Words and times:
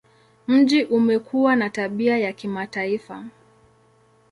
Mji 0.47 0.83
umekuwa 0.83 1.55
na 1.55 1.69
tabia 1.69 2.17
ya 2.17 2.33
kimataifa. 2.33 3.23